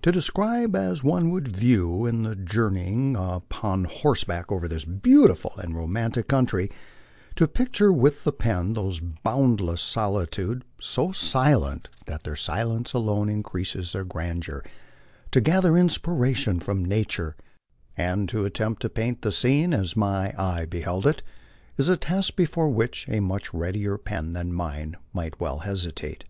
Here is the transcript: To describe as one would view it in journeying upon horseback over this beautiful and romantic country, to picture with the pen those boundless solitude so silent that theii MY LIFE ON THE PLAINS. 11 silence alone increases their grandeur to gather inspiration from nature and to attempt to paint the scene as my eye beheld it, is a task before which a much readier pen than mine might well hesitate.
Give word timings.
To 0.00 0.10
describe 0.10 0.74
as 0.74 1.04
one 1.04 1.28
would 1.28 1.46
view 1.48 2.06
it 2.06 2.08
in 2.14 2.46
journeying 2.46 3.14
upon 3.14 3.84
horseback 3.84 4.50
over 4.50 4.66
this 4.66 4.86
beautiful 4.86 5.52
and 5.58 5.76
romantic 5.76 6.28
country, 6.28 6.70
to 7.36 7.46
picture 7.46 7.92
with 7.92 8.24
the 8.24 8.32
pen 8.32 8.72
those 8.72 9.00
boundless 9.00 9.82
solitude 9.82 10.64
so 10.80 11.12
silent 11.12 11.90
that 12.06 12.22
theii 12.22 12.24
MY 12.24 12.24
LIFE 12.24 12.24
ON 12.24 12.24
THE 12.24 12.24
PLAINS. 12.24 12.24
11 12.24 12.36
silence 12.86 12.92
alone 12.94 13.28
increases 13.28 13.92
their 13.92 14.04
grandeur 14.06 14.64
to 15.30 15.40
gather 15.42 15.76
inspiration 15.76 16.58
from 16.58 16.82
nature 16.82 17.36
and 17.98 18.30
to 18.30 18.46
attempt 18.46 18.80
to 18.80 18.88
paint 18.88 19.20
the 19.20 19.30
scene 19.30 19.74
as 19.74 19.94
my 19.94 20.32
eye 20.42 20.64
beheld 20.64 21.06
it, 21.06 21.22
is 21.76 21.90
a 21.90 21.98
task 21.98 22.34
before 22.34 22.70
which 22.70 23.06
a 23.10 23.20
much 23.20 23.52
readier 23.52 23.98
pen 23.98 24.32
than 24.32 24.54
mine 24.54 24.96
might 25.12 25.38
well 25.38 25.58
hesitate. 25.58 26.24